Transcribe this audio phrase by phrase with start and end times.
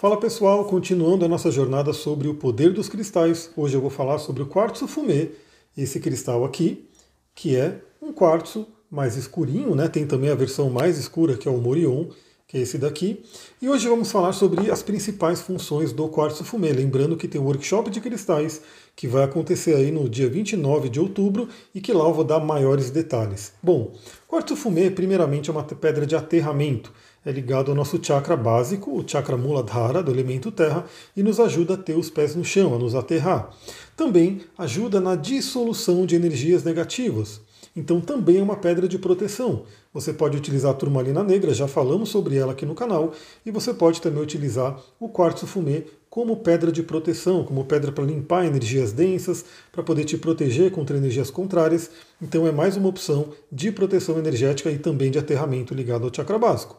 [0.00, 3.50] Fala pessoal, continuando a nossa jornada sobre o poder dos cristais.
[3.54, 5.32] Hoje eu vou falar sobre o quartzo fumê,
[5.76, 6.88] esse cristal aqui,
[7.34, 9.88] que é um quartzo mais escurinho, né?
[9.88, 12.06] Tem também a versão mais escura que é o Morion,
[12.50, 13.22] que é esse daqui.
[13.62, 16.72] E hoje vamos falar sobre as principais funções do quartzo fumê.
[16.72, 18.60] Lembrando que tem o workshop de cristais
[18.96, 22.40] que vai acontecer aí no dia 29 de outubro e que lá eu vou dar
[22.40, 23.52] maiores detalhes.
[23.62, 23.92] Bom,
[24.26, 26.92] quartzo fumê primeiramente é uma pedra de aterramento
[27.24, 31.74] é ligado ao nosso chakra básico, o chakra Muladhara, do elemento terra, e nos ajuda
[31.74, 33.50] a ter os pés no chão, a nos aterrar.
[33.94, 37.42] Também ajuda na dissolução de energias negativas.
[37.76, 39.64] Então também é uma pedra de proteção.
[39.92, 43.12] Você pode utilizar a turmalina negra, já falamos sobre ela aqui no canal,
[43.44, 48.04] e você pode também utilizar o quartzo fumê como pedra de proteção, como pedra para
[48.04, 51.90] limpar energias densas, para poder te proteger contra energias contrárias.
[52.22, 56.38] Então é mais uma opção de proteção energética e também de aterramento ligado ao chakra
[56.38, 56.76] básico.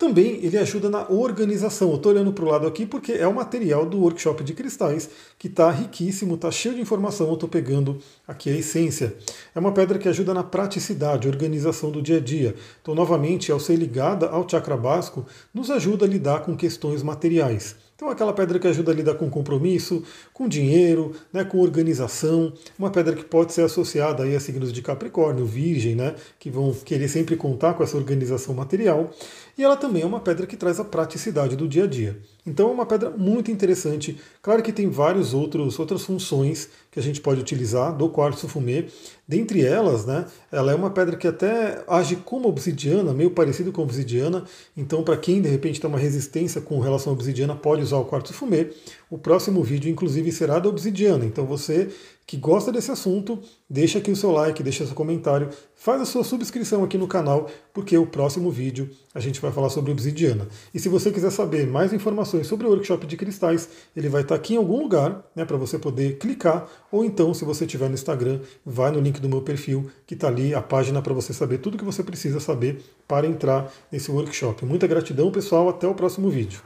[0.00, 1.90] Também ele ajuda na organização.
[1.90, 5.10] Eu estou olhando para o lado aqui porque é o material do workshop de cristais
[5.38, 7.28] que está riquíssimo, está cheio de informação.
[7.28, 9.14] Eu estou pegando aqui a essência.
[9.54, 12.49] É uma pedra que ajuda na praticidade, organização do dia a dia.
[12.80, 17.76] Então, novamente, ao ser ligada ao chakra básico, nos ajuda a lidar com questões materiais.
[18.00, 22.88] Então, aquela pedra que ajuda a lidar com compromisso, com dinheiro, né, com organização, uma
[22.88, 27.08] pedra que pode ser associada aí a signos de Capricórnio, Virgem, né, que vão querer
[27.08, 29.10] sempre contar com essa organização material.
[29.58, 32.18] E ela também é uma pedra que traz a praticidade do dia a dia.
[32.50, 34.18] Então é uma pedra muito interessante.
[34.42, 38.86] Claro que tem várias outras funções que a gente pode utilizar do quartzo fumê.
[39.26, 43.82] Dentre elas, né, ela é uma pedra que até age como obsidiana, meio parecido com
[43.82, 44.42] obsidiana.
[44.76, 48.04] Então, para quem de repente tem uma resistência com relação à obsidiana, pode usar o
[48.04, 48.70] quartzo fumê.
[49.08, 51.24] O próximo vídeo, inclusive, será da obsidiana.
[51.24, 51.88] Então, você
[52.30, 56.22] que gosta desse assunto, deixa aqui o seu like, deixa seu comentário, faz a sua
[56.22, 60.46] subscrição aqui no canal, porque o próximo vídeo a gente vai falar sobre obsidiana.
[60.72, 64.36] E se você quiser saber mais informações sobre o workshop de cristais, ele vai estar
[64.36, 67.94] aqui em algum lugar, né, para você poder clicar, ou então, se você estiver no
[67.94, 71.58] Instagram, vai no link do meu perfil, que está ali a página para você saber
[71.58, 74.64] tudo que você precisa saber para entrar nesse workshop.
[74.64, 76.60] Muita gratidão, pessoal, até o próximo vídeo.